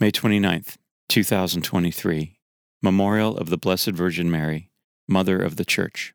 [0.00, 0.76] May 29th,
[1.08, 2.38] 2023.
[2.80, 4.70] Memorial of the Blessed Virgin Mary,
[5.08, 6.14] Mother of the Church.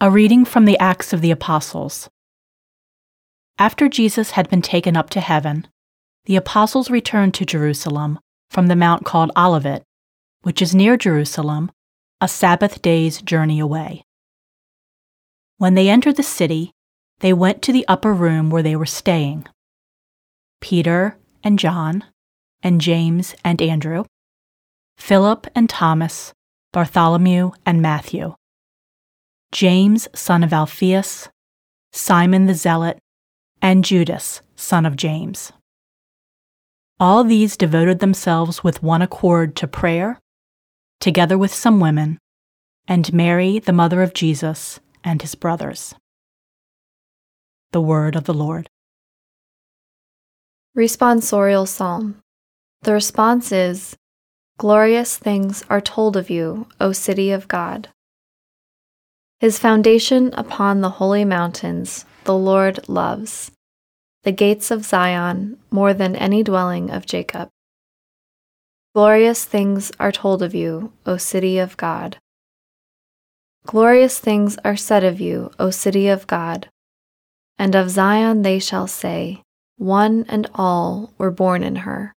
[0.00, 2.08] A reading from the Acts of the Apostles.
[3.58, 5.68] After Jesus had been taken up to heaven,
[6.24, 8.18] the apostles returned to Jerusalem
[8.50, 9.82] from the mount called Olivet,
[10.40, 11.70] which is near Jerusalem,
[12.18, 14.06] a Sabbath day's journey away.
[15.58, 16.72] When they entered the city,
[17.18, 19.46] they went to the upper room where they were staying.
[20.62, 22.04] Peter and John,
[22.62, 24.04] and James and Andrew,
[24.96, 26.32] Philip and Thomas,
[26.72, 28.34] Bartholomew and Matthew,
[29.52, 31.28] James, son of Alphaeus,
[31.92, 32.98] Simon the Zealot,
[33.62, 35.52] and Judas, son of James.
[37.00, 40.18] All these devoted themselves with one accord to prayer,
[41.00, 42.18] together with some women,
[42.86, 45.94] and Mary, the mother of Jesus, and his brothers.
[47.72, 48.68] The Word of the Lord.
[50.78, 52.20] Responsorial Psalm.
[52.82, 53.96] The response is
[54.58, 57.88] Glorious things are told of you, O city of God.
[59.40, 63.50] His foundation upon the holy mountains the Lord loves,
[64.22, 67.48] the gates of Zion more than any dwelling of Jacob.
[68.94, 72.18] Glorious things are told of you, O city of God.
[73.66, 76.68] Glorious things are said of you, O city of God,
[77.58, 79.42] and of Zion they shall say,
[79.78, 82.12] One and all were born in her.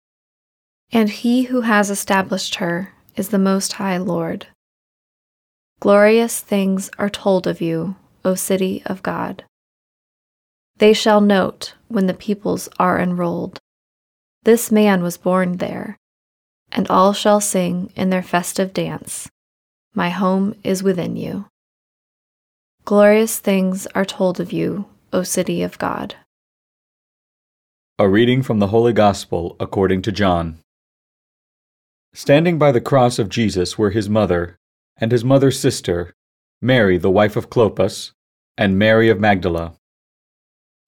[0.91, 4.47] And he who has established her is the Most High Lord.
[5.79, 9.45] Glorious things are told of you, O city of God.
[10.79, 13.59] They shall note when the peoples are enrolled.
[14.45, 15.99] This man was born there,
[16.73, 19.29] and all shall sing in their festive dance.
[19.95, 21.47] My home is within you.
[22.87, 26.17] Glorious things are told of you, O city of God.
[28.01, 30.61] A reading from the Holy Gospel according to John.
[32.15, 34.57] Standing by the cross of Jesus were his mother,
[34.97, 36.15] and his mother's sister,
[36.63, 38.13] Mary, the wife of Clopas,
[38.57, 39.75] and Mary of Magdala.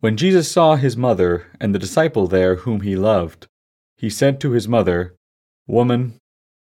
[0.01, 3.47] When Jesus saw his mother and the disciple there whom he loved,
[3.99, 5.15] he said to his mother,
[5.67, 6.15] Woman,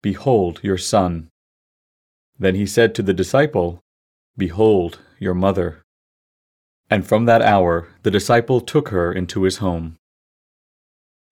[0.02, 1.30] behold your son.
[2.40, 3.80] Then he said to the disciple,
[4.36, 5.84] Behold your mother.
[6.90, 10.00] And from that hour the disciple took her into his home.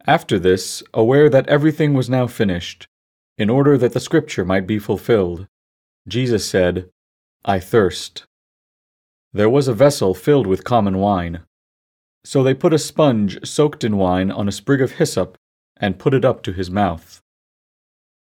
[0.10, 2.88] After this, aware that everything was now finished,
[3.38, 5.46] in order that the scripture might be fulfilled,
[6.08, 6.90] Jesus said,
[7.46, 8.26] I thirst.
[9.34, 11.42] There was a vessel filled with common wine.
[12.24, 15.38] So they put a sponge soaked in wine on a sprig of hyssop
[15.78, 17.22] and put it up to his mouth.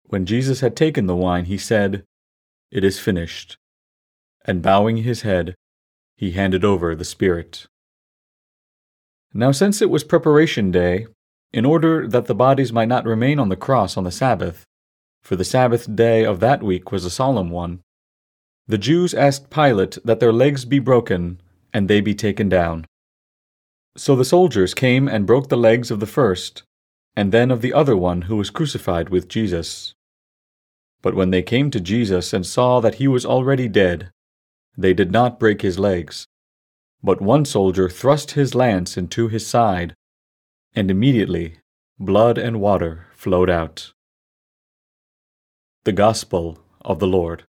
[0.03, 2.03] When Jesus had taken the wine, he said,
[2.70, 3.56] It is finished.
[4.44, 5.56] And bowing his head,
[6.18, 7.68] he handed over the Spirit.
[9.34, 11.08] Now, since it was preparation day,
[11.53, 14.66] in order that the bodies might not remain on the cross on the Sabbath,
[15.22, 17.81] for the Sabbath day of that week was a solemn one,
[18.67, 21.41] the Jews asked Pilate that their legs be broken
[21.73, 22.85] and they be taken down.
[23.97, 26.63] So the soldiers came and broke the legs of the first,
[27.16, 29.94] and then of the other one who was crucified with Jesus.
[31.01, 34.11] But when they came to Jesus and saw that he was already dead,
[34.78, 36.25] they did not break his legs.
[37.03, 39.95] But one soldier thrust his lance into his side,
[40.76, 41.58] and immediately
[42.00, 43.94] blood and water flowed out.
[45.84, 47.44] The Gospel of the Lord.